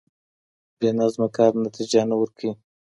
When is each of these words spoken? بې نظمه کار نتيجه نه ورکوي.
بې 0.79 0.89
نظمه 0.99 1.27
کار 1.37 1.51
نتيجه 1.65 2.01
نه 2.09 2.15
ورکوي. 2.21 2.51